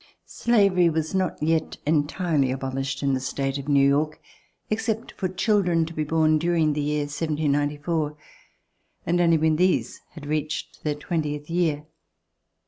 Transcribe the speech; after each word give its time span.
Slavery 0.25 0.89
was 0.89 1.13
not 1.13 1.37
yet 1.43 1.77
entirely 1.85 2.49
abolished 2.49 3.03
in 3.03 3.13
the 3.13 3.19
state 3.19 3.59
of 3.59 3.67
New 3.67 3.87
York, 3.87 4.19
except 4.71 5.11
for 5.11 5.27
children 5.29 5.85
to 5.85 5.93
be 5.93 6.03
born 6.03 6.39
during 6.39 6.73
the 6.73 6.81
year 6.81 7.03
of 7.03 7.09
1794, 7.13 8.17
and 9.05 9.21
only 9.21 9.37
when 9.37 9.57
these 9.57 10.01
had 10.13 10.25
reached 10.25 10.83
their 10.83 10.95
twentieth 10.95 11.51
year. 11.51 11.85